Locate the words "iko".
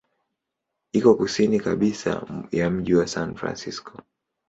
0.93-1.15